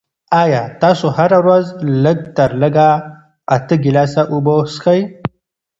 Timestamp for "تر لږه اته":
2.37-3.75